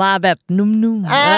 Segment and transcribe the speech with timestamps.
[0.00, 1.30] มาแบบนุ่มๆอ่าเอ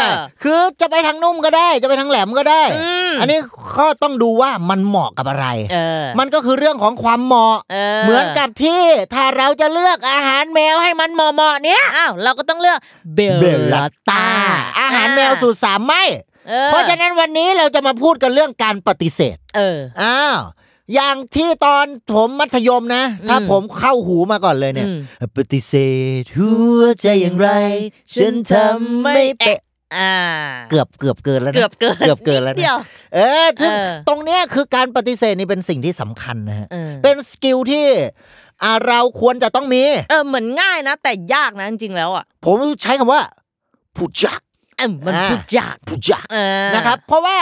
[0.00, 0.02] อ
[0.42, 3.38] คือจะไปทางนุ่มก็ได้ จะไปทางแหลมก็ได้อืมอันนี้
[3.78, 8.82] ก็ต้องดูว่ามันเหมาะกับอะไรเออมันก็คือเรื่องของความเหมาะเออเหมือนกับที่
[9.14, 12.78] ถ้าเราจะเลือกอาหารแมวให้มันเหมาะๆเนี้ยอ้าวเราก็ต้องเลือก
[13.14, 14.26] เบลเบลลาตา
[14.80, 16.02] อาหารแมวสูตรสามไม่
[16.50, 20.38] ออเพราะฉะนั้นวันนี้เราจะมาพูดกันเรื่องการปฏิเสธ เออ อ้าว
[20.94, 25.00] อย่างที่ตอนผมมัธยมนะ ถ้าอืมผมเข้าหูมาก่อนเลยเนี่ยอืม
[25.36, 25.74] ปฏิเส
[26.20, 27.50] ธหัวใจอย่างไร
[28.14, 29.58] ฉันทำไม่เป็น
[29.96, 30.14] อ่า
[30.70, 32.78] เกือบเกือบเกินแล้วนะเกือบเกินเกือบเกินแล้วดเดียนะว
[33.14, 37.86] เออถึงเออตรงเนี้ยคือการปฏิเสธนี่เป็นสิ่งที่สำคัญนะฮะเออเป็นสกิลที่
[38.62, 43.20] อ่าเราควรจะต้องมีเออเหมือนง่ายนะ แต่ยากนะจริงๆแล้วอะผมใช้คำว่า
[43.96, 44.40] ผู้จัก
[44.76, 46.36] เออมันอ่าพูดยากผู้จักเอ
[46.66, 47.38] อนะครับ เพราะว่า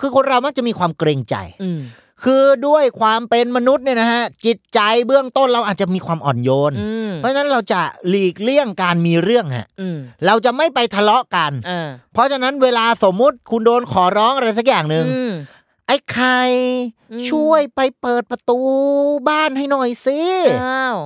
[0.00, 1.80] คือคนเรามักจะมีความเกรงใจอืม
[2.24, 15.32] คือด้วยความเป็นมนุษย์เนี่ยนะฮะจิตใจเบื้องต้นเราอาจจะมีความอ่อนโยนอืมเพราะฉะนั้นเราจะหลีกเลี่ยงการมีเรื่องฮะอืมเราจะไม่ไปทะเลาะกันเออเพราะฉะนั้นเวลาสมมุติคุณโดนขอร้องอะไรสักอย่างหนึ่งอืม
[15.86, 16.40] ไอ้ไข่
[17.12, 18.58] อืมช่วยไปเปิดประตู
[19.28, 20.20] บ้านให้หน่อยสิ
[20.64, 20.98] อ้าว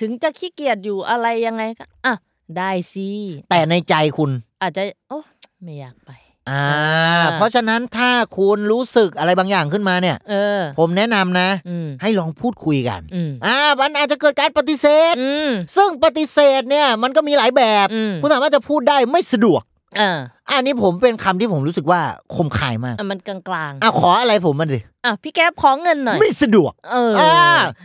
[0.00, 2.14] ถึงจะขี้เกียจอยู่อะไรยังไงก็อะ
[2.58, 3.08] ได้สิ
[3.50, 4.30] แต่ในใจคุณ
[4.62, 5.20] อาจจะโอ้
[5.62, 6.10] ไม่อยากไป
[6.50, 19.62] อ่าอ่า เพราะฉะนั้นถ้าคุณรู้สึกอะไรบางอย่างขึ้นมาเนี่ยเออ ผมแนะนำนะ อืม ให้ลองพูดคุยกัน อืม อ่า มันอาจจะเกิดการปฏิเสธ อืม ซึ่งปฏิเสธเนี่ยมันก็มีหลายแบบ อืม คุณสามารถจะพูดได้ไม่สะดวก
[19.98, 20.18] เออ
[20.50, 22.00] อันนี้ผมเป็นคำที่ผมรู้สึกว่า
[22.34, 27.34] คมคายมากอะมันกลางอะขออะไรผมมันสิๆอะพี่แก๊ปขอเงินหน่อย ไม่สะดวกเอออ่า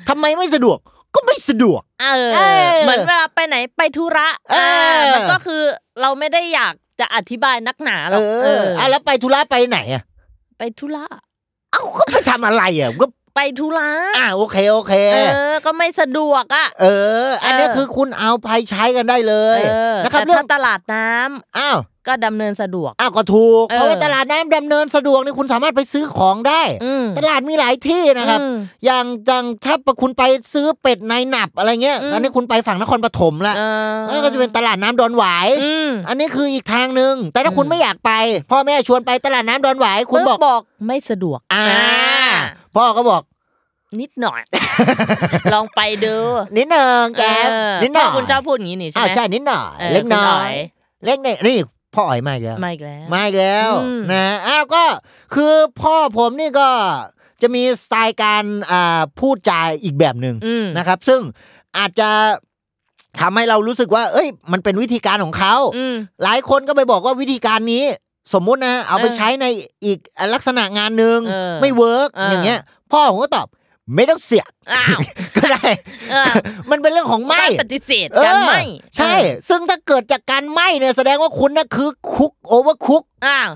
[0.10, 0.78] ทำไมไม่สะดวก
[1.16, 2.40] ก็ไม่สะดวก เออ เอ
[2.72, 5.62] อเหมือนเวลาไปไหนไปธุระเอออ่ามันก็คือ
[6.02, 10.04] เราไม่ได้อยาก จะอธิบายนักหนาหรเออกเออออะแล้วไปธุระไปไหนอะ
[10.58, 11.06] ไปธุระ
[11.72, 15.18] เอ้าก็ไปทำอะไรอะก็ไปธุระอ่าโอเคโอเค เอ
[15.52, 16.86] อ ก็ไม่สะดวกอะ เอ
[17.28, 30.24] อ อันนี้เออคือคุณเอาไปใช้กันได้เลยเออนะครับแต่เรื่อถ้างตลาดน้ำอ้าว ก็ดำเนินสะดวกอ้าวก็ถูกเออเพราะว่าตลาดน้ำดำเนินสะดวกนี่คุณสามารถไปซื้อของได้อืมตลาดมีหลายที่นะครับอืมอย่างอย่างถ้าคุณไป
[30.54, 38.12] ซื้อเป็ดในหนับอะไรเงี้ยอืมอันนี้คุณไปฝั่งนครปฐมละเออนั่นก็จะเป็นตลาดน้ำดอนหวายอืมอันนี้คืออีกทางหนึ่ง แต่ถ้าคุณอืมไม่อยากไป
[38.52, 41.66] พ่อแม่ชวนไปตลาดน้ำดอนหวาย คุณบอกบอกไม่สะดวก อ่า
[42.76, 43.22] พ่อก็บอก
[44.00, 44.42] นิดหน่อย
[45.54, 46.16] ลองไปดู
[46.58, 50.54] นิดหนึ่งแกเออนิดหน่อยพ่คุณชอบพูดอย่างนี้นี่ใช่อ่าไหมใช่นิดหน่อยออเล็กน้อคุณย
[51.06, 51.58] เล็กเนี่ยนี่
[51.94, 54.84] พ่ออ๋อยมาอีกแล้วมาอีกแล้วมาอีกแล้วอืมนะอ้าวก็
[55.34, 56.70] คือพ่อผมนี่ก็
[57.42, 61.22] จะมีสไตล์การอ่าพูดจาอีกแบบหนึ่งอืมนะครับ ซึ่ง
[61.78, 62.10] อาจจะ
[63.20, 67.84] ทำให้เรารู้สึกว่า เอ้ย มันเป็นวิธีการของเขาอืมหลายคนก็ไปบอกว่าวิธีการนี้
[68.34, 69.46] สมมุตินะ เอาไปเออใช้ใน
[69.86, 70.00] อีก
[70.34, 72.60] ลักษณะงานหนึ่งเออไม่ work เอออย่างเงี้ย
[72.92, 73.48] พ่อผมก็ตอบ
[73.96, 75.00] ไม่ต้องเสียอ้าว
[75.38, 75.68] ก็ได้
[76.12, 76.34] เออ
[76.72, 79.14] มันเป็นเรื่องของไม่การปฏิเสธการไม่เออใช่
[79.50, 83.50] ซึ่งถ้าเกิดจากการไหม้เนี่ยแสดงว่าคุณน่ะคือ cook overcook อ้าว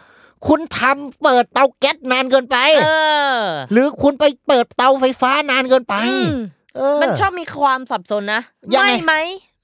[0.47, 2.87] คุณทำเปิดเตาแก๊สนานเกินไปเอ
[3.33, 3.37] อ
[3.71, 6.31] หรือคุณไปเปิดเตาไฟฟ้านานเกินไปอืม
[6.77, 8.41] เออมันชอบมีความสับสนนะ
[8.73, 9.13] ยังไงไม่ไหม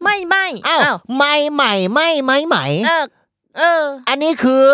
[0.03, 2.65] ไม่ไม่อ้าวไม่ใหม่ไม่ไม่ใหม่
[3.57, 4.65] เออเออ อันนี้คือ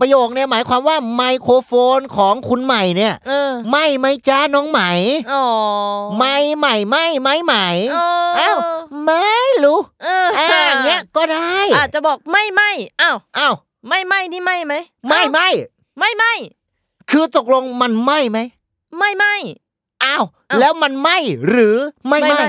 [0.00, 4.90] ประโยคเนี่ยหมายความว่าไมโครโฟนของคุณใหม่เนี่ยเออไม่ไหม่จ้าน้องใหม่
[5.32, 5.44] อ๋อ
[6.18, 7.98] ไม่ใหม่ไม่ไม่ใหม่เอ
[8.28, 8.56] ออ้าว
[9.04, 9.28] ไม่
[9.64, 12.70] รู้เอออ่าอย่างเงี้ยก็ได้อาจจะบอกไม่ไม่
[13.00, 13.54] อ้าวอ้าว
[13.88, 14.74] ไม่ไม่นี่ไม่ไหม
[15.08, 15.48] ไม่อ้าวไม่
[15.98, 16.34] ไม่ไม่
[17.10, 18.38] คือตกลงมันไม่ไหม
[18.98, 19.34] ไม่ไม่
[20.04, 21.16] อ้าวอ้าวแล้วมันไม่
[21.48, 21.76] หรือ
[22.08, 22.42] ไม่ไม่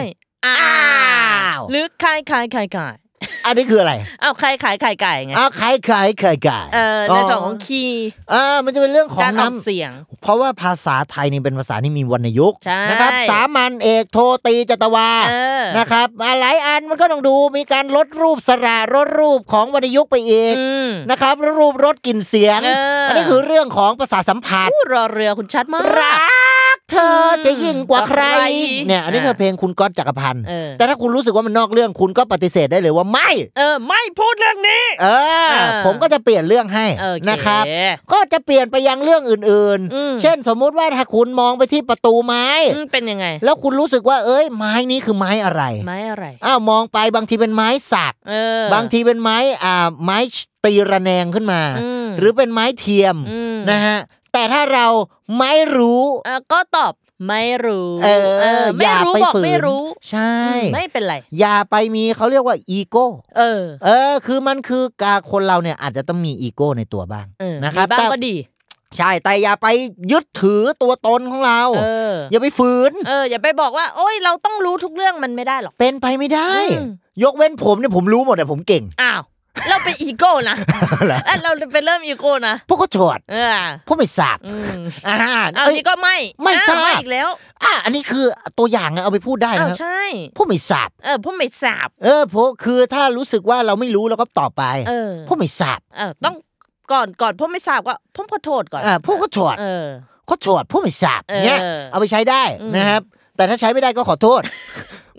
[0.45, 2.95] อ้าอ้าวหรือคายคายคายคาย
[3.45, 3.93] อันนี้คืออะไร
[4.23, 9.91] อ้าวใครขายไข่ไก่ไงอ้าวขายขายขายขายเออในส่วนของคีย์อ่ามันจะเป็นเรื่องของการออกน้ำเสียง
[10.21, 22.69] เพราะว่าภาษาไทยนี่เป็นภาษาที่มีวรรณยุกต์ใช่นะครับ สามัญเอกโทตีจตวาเออนะครับอ่าหลายอันมันก็ต้องดูมีการลดรูปสระลดรูปของวรรณยุกต์ไปอีกอืมนะครับลดรูปลดกลิ่นเสียงเอ
[23.03, 26.17] ออันนี้คือเรื่องของภาษาสัมผัสพูดรอเรือคุณชัดมากรัก
[26.91, 28.45] เธอเสียยิ่งกว่าใครกว่าใคร
[28.87, 35.07] เนี่ยอันนี้คือเพลงคุณก๊อตจักรพันธ์เออแต่ถ้าคุณรู้สึกว่ามันนอกเรื่องคุณก็ปฏิเสธได้เลยว่าไม่ เออ ไม่พูดเรื่องนี้ เอ
[35.47, 37.63] อเออผมก็จะเปลี่ยนเรื่องให้โอเคนะครับ
[38.11, 50.17] ก็จะเปลี่ยนไปยังเรื่องอื่นอืมๆเช่นสมมุติว่าถ้าคุณมองไปที่ประตูไม้อืมเป็นยังไง แล้วคุณรู้สึกว่าเอ้ยไม้นี้คือไม้อะไร ไม้อะไรอ้าวมองไปบางทีเป็นไม้สักเออบางทีเป็นไม้อ่าไม้
[50.65, 53.15] ตีระแนงขึ้นมาอืมหรือเป็นไม้เทียม
[53.55, 53.97] มนะฮะ
[54.35, 54.87] แต่ถ้าเรา
[55.39, 56.93] ไม่รู้เออก็ตอบ
[57.27, 58.07] ไม่รู้เอ
[58.63, 63.05] อไม่อย่ารู้ไปบอกฝืนไม่รู้ ใช่อืมไม่เป็นไร อย่าไปมีเขาเรียกว่าอีโก้
[63.37, 68.35] เออ เออ คือมันคือกาคนเราเนี่ยอาจจะต้องมีอีโก้ในตัวบ้างเออนะครับมีบ้างแต่ก็ดี
[68.97, 69.67] ใช่ แต่อย่าไป
[70.11, 76.89] ยึดถือตัวตนของเราเอออย่าไปฝืน เออ อย่าไปบอกว่า โอ้ย เราต้องรู้ทุกเรื่องมันไม่ได้หรอก เป็นไปไม่ได้อืม
[77.23, 79.21] ยกเว้นผมเนี่ยผมรู้หมดแต่ผมเก่ง อ้าว
[79.69, 80.57] เราเป็นอีโก้นะ
[81.07, 83.47] เหรอเอ้ยเราเป็นเริ่มอีโก้นะพวกเขาโฉดเออ
[83.87, 85.15] พวกไม่สาบอืมอ่า
[85.57, 87.29] อ้าวเอ้ยนี่ก็ไม่ไม่อ้วทราบไม่อีกแล้ว
[87.63, 88.25] อะอันนี้คือ
[88.59, 90.01] ตัวอย่างนะเอาไปพูดได้อ้าวนะครับใช่
[90.37, 96.35] พวกไม่สาบเออพวกไม่สาบเออพวกคือถ้ารู้สึกว่าเราไม่รู้เราก็ตอบไปเออพวกไม่สาบเออต้อง
[96.91, 99.85] ก่อนก่อนพวกไม่ทราบก็พวกขอโทษก่อนอ่าพวกเขาโฉดเออ
[100.25, 101.59] เขาโฉดพวกไม่สาบเออเนี้ย
[101.91, 103.01] เอาไปใช้ได้อืมนะครับ
[103.35, 104.41] แต่ถ้าใช้ไม่ได้ก็ขอโทษ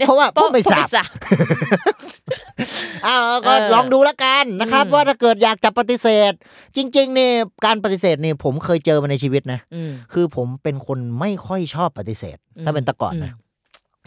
[0.07, 2.36] เพราะว่าพวกไม่สาบพวก
[3.07, 6.33] อ้าวก็เออลองดูแล้วกันนะครับอืมว่าถ้าเกิดอยากจะปฏิเสธ
[6.77, 7.31] จริงๆนี่
[7.67, 13.45] การปฏิเสธนี่ผมเคยเจอมาในชีวิตนะอืมคือผมเป็นคนไม่ค่อยชอบปฏิเสธอืมถ้าเป็นแตะก่อนนะอืม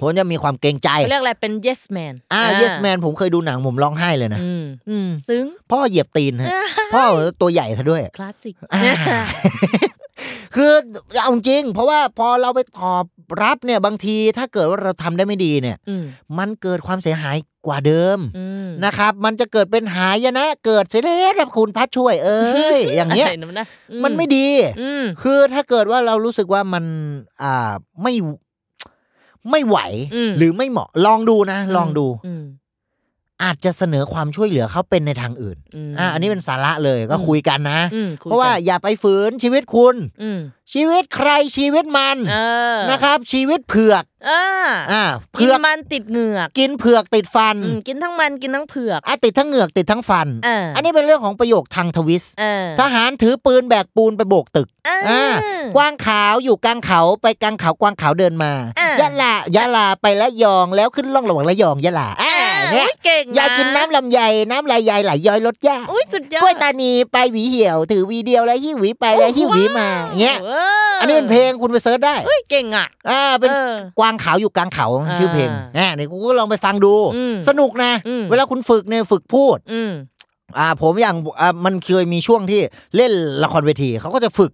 [0.02, 6.50] ผมจะมีความเกรงใจเขาเรียกอะไรเป็น yes man อ่า yes man ผมเคยดูหนังผมร้องไห้เลยนะอืมอืมซึ้งพ่อเหยียบตีนฮะ
[6.94, 7.04] พ่อ
[7.42, 8.82] ตัวใหญ่ซะด้วยคลาสสิกอ่า
[10.56, 10.72] คือ
[11.22, 13.06] เอาจริง เพราะว่าพอเราไปตอบ
[13.42, 16.04] รับเนี่ยบางทีถ้าเกิดว่าเราทำได้ไม่ดีเนี่ยอืม
[16.38, 17.38] มันเกิดความเสียหาย
[17.68, 21.02] กว่าเดิมอืมนะครับ มันจะเกิดเป็นหายนะ เกิดเสีย
[21.36, 22.42] แล้วคุณพัดช่วยเอ้
[22.78, 24.48] ยอย่างเงี้ยะไรนะนะอืมันไม่ดี
[24.82, 26.86] อืมคือถ้าเกิดว่าเรารู้สึกว่ามัน
[27.44, 27.72] อ่า
[28.04, 28.14] ไม่
[29.52, 29.78] ไม่ไหว
[30.16, 32.08] อืมหรือไม่เหมาะลองดูนะ ลองดู
[33.42, 40.40] อืมอาจจะเสนอความช่วยเหลือเขาเป็นในทางอื่นอืมอ่าอันนี้เป็นสาระเลยก็อืมคุยกันนะอืมคุยเพราะว่ากันอย่าไปฝืนชีวิตคุณอืม
[40.74, 42.38] ชีวิตใครชีวิตมันเอ
[42.76, 44.32] อนะครับ ชีวิตเผือกเอ
[44.66, 55.34] ออ่ากิเผืนอกมันติดเหงือก กินเผือกติดฟันอืมกินทั้งมันกินทั้งเผือกอะติดทั้งเหงือกติดทั้งฟันเอออันนี้เป็นเรื่องของประโยคทางทวิสต์เออทหารถือปืนแบกปูนไปโบกตึกเอออ่า
[55.76, 62.29] กวางขาวอยู่กลางเขาไปกลางเขากวางขาวเดินมาอ่ายยะลายะลาไปละยองแล้วขึ้นล่องระหว่างละยองยะลาอ่าอ่า
[62.74, 64.20] เนี่ยอุ๊ยเก่งนะอยากกินน้ำลำไย
[64.50, 69.90] น้ำลายใยไหลย้อยรสยากอุ้ยสุดยอดกล้วยตานีไปหวีเหี่ยว ถือหวีเดียวแล้วหิ้วหวีไปแล้วหิ้วหวีมา
[70.22, 70.52] เงี้ยเอ
[71.00, 79.92] อันนี้เป็นเพลงคุณไปเซิร์ชได้เฮ้ยเก่งอะอ่าเป็นเออกวางขาวอยู่กลางเขาอ่าชื่อเพลงอ่าเดี๋ยวกูก็ลองไปฟังดูอืมสนุกนะอืมเวลาคุณฝึกเนี่ยฝึกพูดอืม
[80.58, 82.62] อ่าผมอย่างอ่ามันเคยมีช่วงที่
[82.96, 83.12] เล่น
[83.44, 84.52] ละครเวทีเขาก็จะฝึก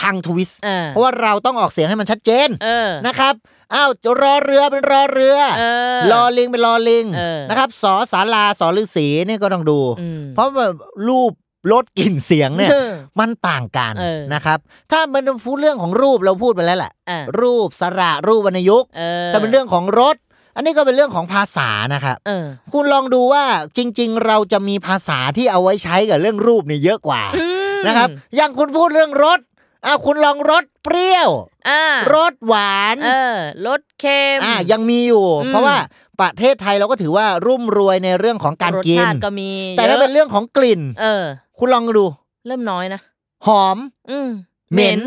[0.00, 3.34] ทางทวิสต์เออเพราะว่าเราต้องออกเสียงให้มันชัดเจนเออนะครับ
[3.74, 3.90] อ้าว
[4.22, 5.62] รอเรือเป็นรอเรือเอ
[5.96, 10.66] อรอลิงเป็นรอลิงเออนะครับสอสาราสอฤาษีนี่ก็ต้องดูอืมเพราะว่า
[11.08, 11.32] รูป
[11.72, 14.58] ลดกลิ่นเสียงเนี่ยเออมันต่างกันเออนะครับ
[14.92, 20.16] ถ้ามันพูดเรื่องของรูปเราพูดไปแล้วแหละอะรูปสระรูปวรรณยุกต์เออแต่เป็นเรื่องของรถ
[20.56, 23.44] อันนี้ก็เป็นเรื่องของภาษานะครับเออคุณลองดูว่า
[23.76, 29.38] จริง ๆ เราจะมีภาษาที่เอาไว้ใช้กับเรื่องรูปเนี่ยเยอะกว่าอืมนะครับอย่างคุณพูดเรื่องรถ
[29.86, 31.28] อะคุณลองรสเปรี้ยว
[31.68, 31.82] อ่า
[32.14, 35.76] รสหวานเออรสเค็มอะยังมีอยู่อืมเพราะว่า
[36.20, 41.24] ประเทศไทยเราก็ถือว่ารุ่มรวยในเรื่องของการรสกินชาติก็มี แต่ถ้ายะเป็นเรื่องของกลิ่น เออ
[41.58, 42.06] คุณลองดู
[42.46, 43.00] เริ่มน้อยนะ
[43.46, 43.78] หอม
[44.10, 44.28] อืม
[44.72, 45.00] เหม็น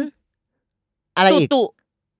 [1.18, 1.62] อะไรอีกตุ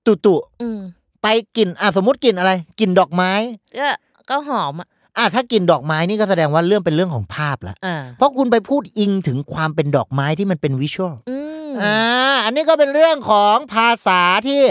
[0.06, 0.78] ตุตุอืม
[1.22, 3.32] ไปกลิ่นอะสมมติกลิ่นอะไรกลิ่นดอกไม้
[3.78, 3.88] ก็
[4.30, 11.41] ก็หอมอะอะถ้ากลิ่นดอกไม้นี่ก็แสดงว่าเรื่องเป็นเรื่องของภาพละอ่าเพราะคุณไปพูดอิงถึงความเป็นดอกไม้ที่มันเป็นวิชวลอืม
[11.82, 11.98] อ่า
[12.44, 14.62] อันนี้ก็เป็นเรื่องของภาษาที่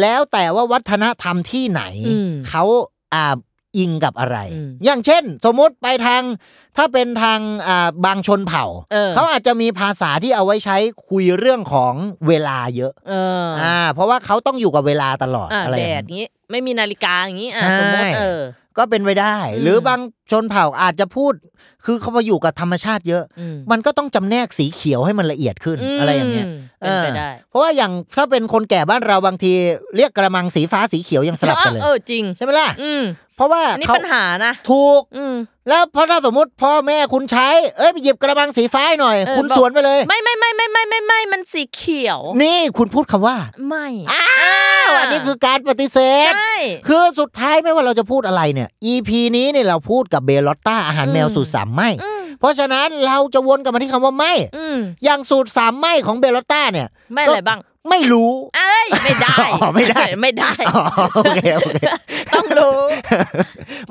[0.00, 2.64] แล้วแต่ว่าวัฒนธรรมที่ไหนอืมเขา
[3.14, 3.36] อ่า
[3.78, 6.22] อิงกับอะไรอืมอย่างเช่น สมมติไปทาง
[6.76, 10.76] ถ้าเป็นทางอ่าบางชนเผ่าเออเขาอาจจะมีภาษาที่เอาไว้ใช้
[11.08, 11.94] คุยเรื่องของ
[12.28, 18.40] เวลาเยอะเอออ่าเพราะว่าเขาต้องอยู่กับเวลาตลอดอ่าอะไรแดอย่างดนั้นงี้ ไม่มีนาฬิกาอย่างงี้อะใช่สมมติเออ
[18.80, 21.34] ก็เป็นไปได้อืมหรือบางชนเผ่าอาจจะพูด
[21.84, 29.52] คือเขามาอยู่กับธรรมชาติเยอะอืมมันก็ต้องจำแนกสีเขียวให้มันละเอียดขึ้นอะไรอย่างเงี้ยมเป็นไปได้ เพราะว่าอย่างถ้าเป็นคนแก่บ้านเราบางที
[29.96, 33.02] เรียกกระมังสีฟ้าสีเขียวยังสลับกันเลยเออจริงใช่ไหมล่ะอืม
[33.40, 35.34] เพราะว่าอันนี้เขาปัญหานะถูกอืม
[35.68, 43.36] แล้วเพราะถ้าสมมติพ่อแม่คุณใช้ เอ้ยไปหยิบกะละมังสีฟ้าให้หน่อยเออคุณบอกสวนไปเลย ไม่ไม่ไม่ไม่ไม่ไม่ไม่มันสีเขียว นี่คุณพูดคำว่า
[43.68, 44.28] ไม่อ้า
[44.86, 45.98] วอันนี้คือการปฏิเส
[46.30, 46.54] ธใช่
[46.88, 54.24] คือสุดท้ายไม่ว่าเราจะพูดอะไรเนี่ย EP นี้เนี่ยเราพูดกับ Bellotta อาหารแมวอืมสูตรสามไม่อืมเพราะฉะนั้นเราจะวนกลับมาที่คำว่าไม่
[54.56, 60.84] อืมอย่างสูตรสามไม่ของ Bellotta เนี่ย ไม่อะไรบ้าง ไม่รู้เอ้ยไม่ได้อ๋อไม่ได้ไม่ได้อ๋อ
[61.16, 61.78] โอเคโอเค
[62.34, 62.80] ต้องรู้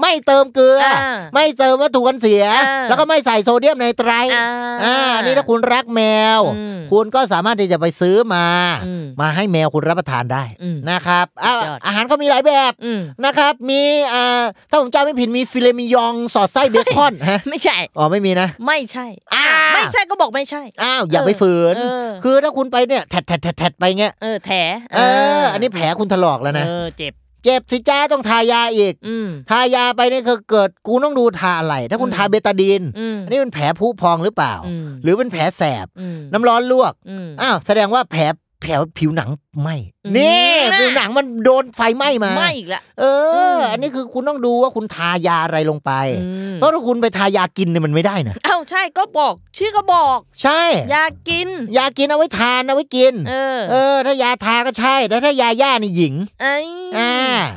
[0.01, 0.97] ไม่เติมเกลืออ่า
[1.33, 4.47] ไม่เติมวัตถุกันเสียอ่าแล้วก็ไม่ใส่โซเดียมไนไตรท์อ่า
[4.83, 6.01] อ่านี่ถ้าคุณรักแม
[6.39, 8.45] วอืมคุณก็สามารถที่จะไปซื้อมา
[8.85, 13.81] อืมมาให้แมวคุณรับประทานได้อืมนะครับอ่าสุดยอดอาหารก็มีหลายแบบอืมนะครับ มี
[14.13, 19.05] อ่าถ้าผมจำไม่ผิดมีฟิเลมิยองสอดไส้เบคอนฮะไม่ใช่อ๋อไม่มีนะ ไม่ใช่
[19.35, 19.45] อ่า
[19.83, 24.51] ไม่ใช่ก็บอกไม่ใช่ อ้าวอย่าไปฝืนเออคือถ้าคุณไปเนี่ยแทดแทดแทดแทดไปเงี้ย เออแถ
[24.93, 24.99] เอ
[25.41, 38.21] อ อันนี้แผลคุณถลอกแล้วนะ เออเจ็บ เจ็บสิจ้าต้องทายาอีกอืมทายาไปเนี่ยคือเกิดกูต้องดูทาอะไร ถ้าคุณอืมทาเบตาดีนอืมอันนี้เป็นแผลผุพองหรือเปล่าอืมหรือเป็นแผลแสบอืมน้ำร้อนลวกอืมอ้าวแสดงว่าแผล
[38.61, 39.29] แผลผิวหนัง
[39.61, 39.69] ไหม
[40.05, 45.91] อืมนี่น่ะผิวหนังมันโดนไฟไหม้มาไม่อีกละเอออมอันนี้คือคุณต้องดูว่าคุณทายาอะไรลงไป
[46.23, 50.61] อืมเพราะถ้าคุณไปทายากินเนี่ยมันไม่ได้นะเอ้าใช่ก็บอก ชื่อก็บอก ใช่
[50.93, 56.55] ยากิน ยากินเอาไว้ทานเอาไว้กิน เออ เออ ถ้ายาทาก็ใช่ แต่ถ้ายาย่านี่หญิงไอ้
[56.97, 57.13] อ่า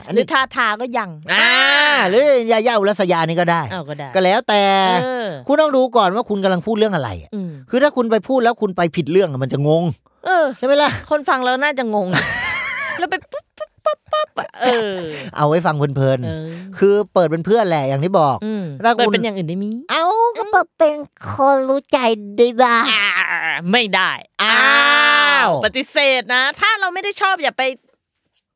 [0.07, 1.49] อันหนี้รือทาทาก็ยังอ่า
[2.11, 4.63] หรือยาย่าอุรัสยานี่ก็ได้เอ้าก็ได้ ก็แล้วแต่
[5.03, 9.85] เออคุณต้องดูก่อนว่าคุณกำลังพูดเรื่องอะไรอะอืมคือถ้าคุณไปพูดแล้วคุณไปผิดเรื่องอะมันจะงง
[10.25, 12.09] เออใช่ไหมล่ะ คนฟังแล้วน่าจะงง
[12.99, 14.97] แล้วไปปุ๊บปุ๊บปุ๊บปุ๊บอะเออ
[15.37, 20.05] เอาไว้ฟังเพลินเออ ๆคือเปิดเป็นเพื่อนแหละอย่างที่บอก อืมถ้าคุณ เปิดเป็นอย่างอื่นได้มีเอา
[20.39, 20.95] ก็เปิดเป็น
[21.33, 21.99] คนรู้ใจ
[22.39, 23.07] ได้บ้าง อ่า
[23.73, 24.11] ไม่ได้
[24.43, 24.59] อ้า
[25.47, 27.63] ว ปฏิเสธนะ ถ้าเราไม่ได้ชอบอย่าไป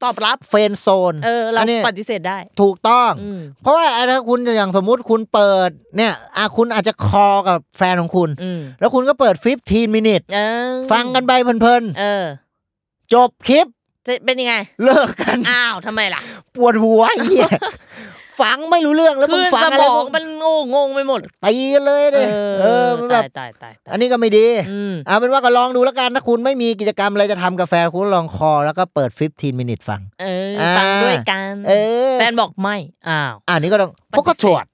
[0.03, 9.35] ตอบรับเฟรนด์โซนเออเรานนี้ปฏิเสธได้ ถูกต้องอืมเพราะว่าถ้าคุณอย่างสมมุติคุณเปิดเนี่ยอะคุณอาจจะคอกับแฟนของคุณอืมแล้วคุณก็เปิด
[9.67, 13.67] 15 minute เออฟังกันไปเพลินเออๆจบคลิป
[14.07, 16.21] จะเป็นยังไง เลิกกัน อ้าวทำไมล่ะ
[16.55, 17.49] ปวดหัวไอ้เหี้ย
[18.40, 22.26] ฟังไม่รู้เรื่องแล้วมึคืงอฟังสอะไรมองมึงมันงงงงไปหมดตีกันเลยเลย
[22.61, 31.73] เออมันแบตาบยตายตายตายอันนี้ก็ไม่ดีอืมเอาเป็นว่าก็ลองดูแล้วกันถ้าคุณไม่มีกิจกรรมอะไรจะทำกับแฟนคุณลองคอแล้วก็เปิด 15 minute ฟังเอออ่าฟังด้วยกันเอ
[32.12, 32.76] อแฟนบอกไม่
[33.09, 34.64] อ้าวอันนี้ก็ต้องปฏิเสธพวกก็ชวด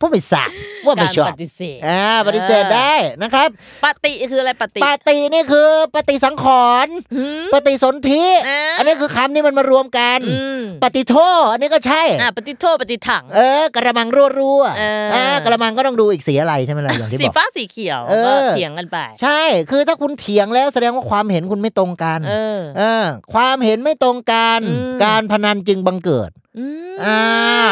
[0.00, 0.44] พวกไม่สา
[0.86, 3.48] ว่าไม่การชอบปฏิเสธอ่าปฏิเสธได้นะครับ
[3.84, 6.44] ปฏิคืออะไรปฏิปฏินี่คือปฏิสังข
[6.84, 11.14] รณ์หืมปฏิสนธิอ่าอันนี้คือคำนี่มันมารวมกันอืมปฏิโท
[11.52, 27.20] อันนี้ก็ใช่อ่าปฏิโทษปฏิถัง เออกระมังรั่วรั่วๆเอออ่กระมังก็ต้องดูอีกสีอะไรใช่ไหมล่ะอย่างที่สีบอก ฟ้าสีเขียวเออ ก็เถียงกันไปใช่ คือถ้าคุณเถียงแล้วแสดงว่าความเห็นคุณไม่ตรงกัน เออ เออ ความเห็นไม่ตรงกัน อืม การพนันจึงบังเกิด อืมอ่า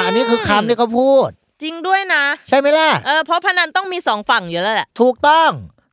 [0.05, 1.29] อันนี้คือคำที่เขาพูด
[1.63, 5.51] จริงด้วยนะ ใช่ไหมล่ะ เออเพราะพนันต้องมีสองฝั่งอยู่แล้วแหละ ถูกต้อง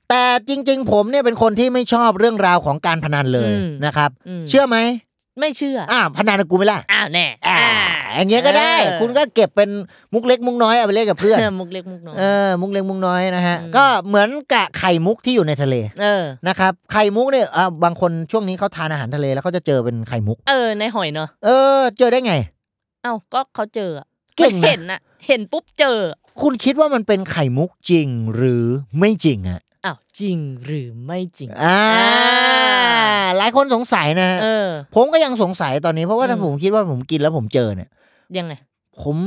[0.09, 4.77] แต่จริง ๆ ผมเนี่ยเป็นคนที่ไม่ชอบเรื่องราวของการพนันเลยอืมนะครับ อืม เชื่อไหม
[5.39, 7.60] ไม่เชื่ออ่าพนันกับกูไหมล่ะอ้าวแน่อ่า
[8.15, 9.69] อย่างเงี้ยก็ได้เออคุณก็เก็บเป็น
[10.13, 22.34] มุกเล็กมุกน้อยเอาไปเล่นกับเพื่อนเออมุกเล็กมุกน้อยเออมุกเล็กมุกน้อยนะฮะอืมก็เหมือนกับไข่มุกที่อยู่ในทะเลเออนะครับไข่มุกเนี่ยอ่าบางคนช่วงนี้เขาทานอาหารทะเลแล้วเขาจะเจอเป็นไข่มุก เออในหอยเนอะเออ เจอได้ไง
[23.03, 24.05] เอ้าก็เขาเจออะ
[24.38, 25.98] เก่งนะไม่เห็นน่ะเห็นปุ๊บเจอ
[26.41, 28.63] คุณคิดว่ามันเป็นไข่มุกจริงหรือ
[29.00, 37.89] ไม่จริงอะ อ้าวจริงหรือไม่จริงอ่าอ่า หลายคนสงสัยนะฮะเออ ผมก็ยังสงสัยตอนนี้เพราะว่าถ้าอืม ผมคิดว่าผมกินแล้วผมเจอเนี่ย
[38.38, 38.53] ยังไง
[39.01, 39.17] ผม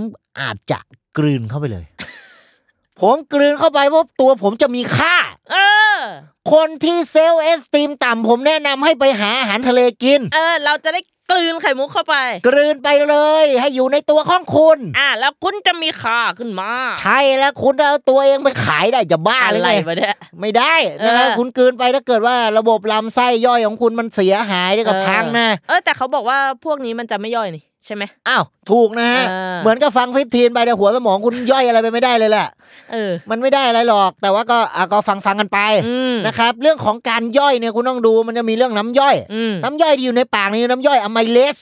[0.41, 0.79] อาจจะ
[1.19, 1.85] กลืนเข้าไปเลย
[3.01, 5.17] ผมกลืนเข้าไปเพราะตัวผมจะมีค่า
[5.53, 5.57] เอ
[5.97, 6.01] อ
[6.53, 11.01] คนที่เซลล์เอสตีมต่ำผมแนะนำให้ไปหาอาหารทะเลกิน เออ เราจะได้
[11.33, 16.71] กลืนไข่มุกเข้าไป กลืนไปเลย ให้อยู่ในตัวของคุณ อะแล้วคุณจะมีค่าขึ้นมา
[17.01, 20.75] ใช่แล้วคุณเอาตัวเองไปขายได้จะบ้าอะหรือไรไงวะเนี่ยไม่ได้
[21.05, 32.49] นะครับเออคุณกลืนไปถ้าเกิดว่าระบบลำไส้ย่อยของคุณมันเสียหายนี่ก็เออพังนะเออแต่เขาบอกว่าพวกนี้มันจะไม่ย่อยนี่ ใช่ไหมอ้าวถูกนะฮะเออเหมือนกับฟังฟิฟทีนไปแต่หัวสมองคุณย่อยอะไรไปไม่ได้เลยแหละ
[32.93, 41.57] เออมันไม่ได้อะไรหรอก แต่ว่าก็อะก็ฟังฟังกันไปอืมนะครับ เรื่องของการย่อยเนี่ยคุณต้องดูมันจะมีเรื่องน้ำย่อยอืมน้ำย่อยที่อยู่ในปากนี่น้ำย่อยอะไมเลส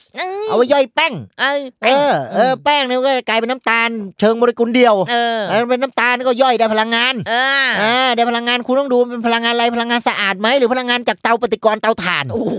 [0.47, 7.33] เอาไว้ย่อยแป้งเออเออเออแป้งเนี่ยก็กลายเป็นน้ำตาล เชิงโมเลกุลเดียวเออแล้วเป็นน้ำตาลก็ย่อยได้พลังงานเอ
[7.65, 12.53] ออ่าได้พลังงานคุณต้องดูมันเป็นพลังงานอะไรพลังงานสะอาดไหมหรือพลังงานจากเตาปฏิกรณ์เตาถ่านโอ้โห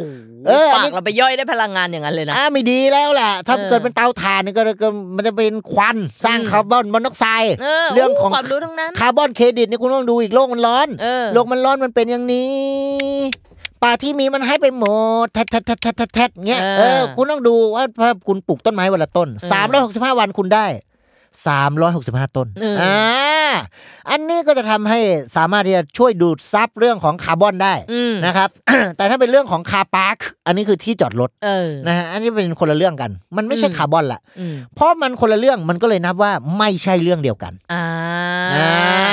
[0.48, 12.50] เอออันปานี้กเราไปย่อยได้พลังงานอย่างนั้นเลยนะอ่าไม่ดีแล้วล่ะถ้าเออเกิดเป็นเตาถ่านนี่ก็ก็มันจะเป็นควันสร้างอืมคาร์บอนมอนอกไซด์เออเรื่องของความรู้ทั้งนั้นคาร์บอนเครดิตนี่คุณต้องดูอีกโลกมันร้อนเออโลกมันร้อนมันเป็นอย่างนี้
[13.82, 14.84] ป่าที่มีมันให้ไปหม
[15.24, 20.66] ดแทดแทดแทดแทดแทดแทดเงี้ยเออเออคุณต้องดูว่าถ้าคุณปลูกต้นไม้วันละต้นเออสามร้อยหกสิบห้าวันคุณได้
[21.46, 22.96] สามร้อยหกสิบห้าต้นเอออ่อ่า
[24.10, 25.00] อันนี้ก็จะทำให้
[25.36, 28.48] สามารถที่จะช่วยดูดซับเรื่องของคาร์บอนได้อืมนะครับ
[28.96, 37.84] แต่ถ้าเป็นเรื่องของ car park อันนี้คือที่จอดรถเออนะฮะอันนี้เป็นคนละเรื่องกัน มันไม่ใช่อืมคาร์บอนละอืมเพราะมันคนละเรื่องมันก็เลยนับว่าไม่ใช่เรื่องเดียวกันอ่า
[38.54, 38.68] อ่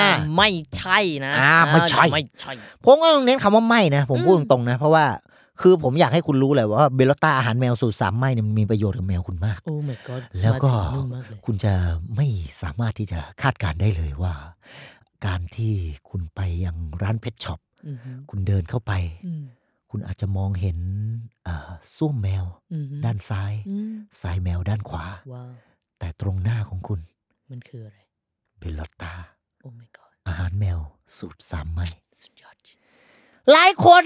[0.08, 2.52] าไม่ใช่นะอ่าไม่ใช่ไม่ใช่
[2.86, 5.06] ผมก็ต้องเน้นคำว่าไม่นะ ผมพูดอืมตรงๆนะ เพราะว่า
[5.62, 11.74] คือผมอยากให้คุณรู้เลยว่าเบลต้าอาหารแมวสูตรสามไม่เนี่ยมันมีประโยชน์กับแมวคุณมาก โอ้ my god แล้วก็มาเสียงนุ่มมากเลยคุณจะ
[12.16, 12.28] ไม่
[12.62, 14.34] สามารถที่จะคาดการณ์ได้เลยว่า
[15.26, 15.74] การที่
[16.10, 18.92] คุณไปยังร้านเพชช็อปอือหือคุณเดินเข้าไป
[19.26, 19.44] อืม
[19.92, 20.78] คุณอาจจะมองเห็น
[21.48, 25.52] อ่าส้วมแมวอือหือด้านซ้ายอืมทรายแมวด้านขวาว้าว
[26.00, 27.00] แต่ตรงหน้าของคุณ
[27.52, 27.98] มันคืออะไร
[28.60, 29.14] เบลต้า
[29.62, 30.80] โอ้ my god อาหารแมว
[31.18, 31.88] สูตรสามไม่
[32.22, 32.78] สุดยอดจริง
[33.52, 34.04] หลายคน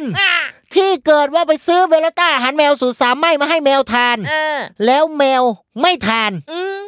[0.75, 5.43] ที่เกิดว่าไปซื้อเบลต้าอาหารแมวสูตรสามไม่มาให้แมวทานเออแล้วแมว
[5.81, 6.79] ไม่ทานอืม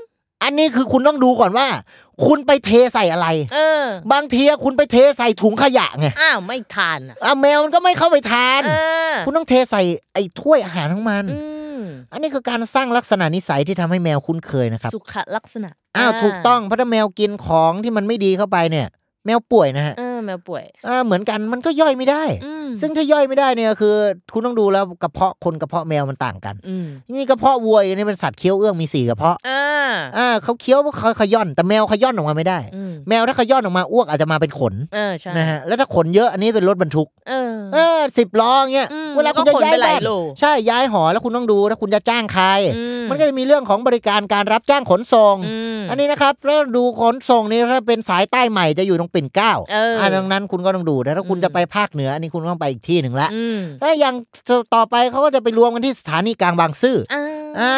[0.44, 1.68] อันนี้คือคุณต้องดูก่อนว่า
[2.26, 3.84] คุณไปเทใส่อะไรเออ
[4.14, 8.74] บางทีคุณไปเทใส่ถุงขยะไงอ้าวไม่ทานอะอะแมวมันก็ไม่เข้าไปทานเอ
[9.12, 9.82] อคุณต้องเทใส่
[10.14, 11.42] ไอ้ถ้วยอาหารของมันอื
[11.80, 11.82] ม
[12.12, 18.88] อันนี้คือการสร้างลักษณะนิสัยที่ทำให้แมวคุ้นเคยนะครับ สุขลักษณะอ้าวถูกต้องเพราะถ้าแมวกินของที่มันไม่ดีเข้าไปเนี่ย
[19.26, 23.96] แมวป่วยนะฮะเออ แมวป่วยอ่าเหมือนกันมันก็ย่อยไม่ได้อืมซึ่งถ้าย่อยไม่ได้เนี่ยคือ
[24.34, 29.64] คุณต้องดูแล้วกระเพาะคนกระเพาะแมวมันต่างกันอืมนี่กระเพาะวัวเนี่ยเป็นสัตว์เคี้ยวเอื้องมีสี่กระเพาะอ่า
[30.18, 42.46] อ่าเขาเคี้ยวเขาขย่อนแต่แมวขย่อนออกมาไม่ได้อืมแมวถ้าขย่อนออกมาอ้วกอาจจะมาเป็นขนเออใช่นะฮะแล้วถ้าขนเยอะอันนี้เป็นรถบรรทุกเออเออสิบล้อเงี้ยอืมเวลาคุณจะแล้วก็ขนย้ายไปหลายบ้านโลใช่ย้ายหอแล้วคุณต้องดูถ้าคุณจะจ้างใคร
[42.78, 54.16] อืมันก็จะมีเรื่องของบริการการรับจ้างขนส่งอืมอันนี้นะครับแล้วดูขนส่งนี่ถ้าเป็นสายใต้ใหม่จะอยู่ตรงปิ่นเกล้าเอออ่ดังนั้นคุณก็ต้องดูแต่ถ้าคุณอืมจะไปภาคเหนืออันนี้คุณต้องไปอีกที่หนึ่งละอืมแล้วอย่าง
[54.76, 57.24] ต่อไปเขาก็จะไปรวมกันที่สถานีกลางบางซื่ออ่า
[57.62, 57.76] อ่า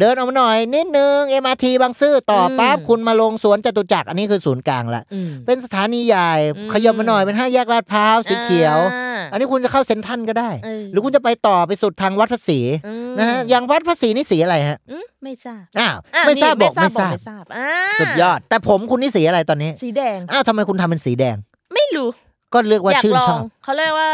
[0.00, 17.70] เดินออกมาหน่อยนิดนึง MRT บางซื่อต่ออมปั๊บคุณมาลงสวนจตุจักรอันนี้คือศูนย์กลางละอืมเป็นสถานีใหญ่อืมขยับมาหน่อยเป็นห้าแยกลาดพร้าวสีเขียวอ่าอันนี้คุณจะเข้าเซ็นทรัลก็ได้เออหรือคุณจะไปต่อไปสุดทางวัดพระศรีอืมนะฮะอย่างวัดพระศรีนี่สีอะไรฮะอืมไม่ทราบอ้าวอะไม่ทราบนี่บอกไม่ทราบไม่ทราบอ่า
[18.00, 21.36] สุดยอด แต่ผมคุณนี่สีอะไรตอนนี้ สีแดงอ้าวทำไมคุณทำเป็นสีแดง
[21.74, 22.08] ไม่รู้
[22.54, 24.10] ก็เรียกว่าอยากชื่นลอชงอบเขาเรียกว่า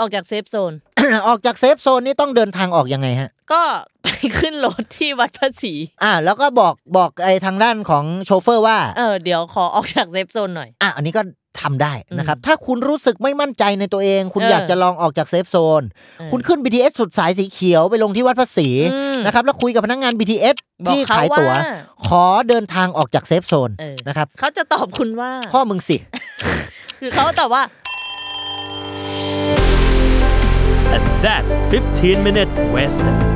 [0.00, 0.72] ออกจากเซฟโซน
[1.28, 3.62] ออกจากเซฟโซนนี่ต้องเดินทางออกยังไงฮะ ก็
[4.02, 11.22] ไปขึ้นรถที่วัดพระศรีอ่าแล้วก็บอกบอกไอ้ทางด้านของโชเฟอร์ว่า เออเดี๋ยวขอออกจาก safe zone หน่อย อะอันนี้ก็
[11.62, 15.82] ทำได้นะครับอืมถ้าคุณรู้สึกไม่มั่นใจในตัวเอง คุณเอออยากจะลองออกจาก safe zone
[16.18, 21.62] เออคุณขึ้น BTS สุดสายสีเขียวไปลงที่วัดพระศรีอืมนะครับแล้วคุยกับพนักงาน BTS บอกที่เขาขายตั๋ว ว่า
[22.06, 25.96] ขอเดินทางออกจากเซฟโซนเออ นะครับ เขาจะตอบคุณว่า พ่อมึงสิ
[27.04, 27.62] คือเขาตอบว่า
[30.94, 33.31] And that's 15 minutes west.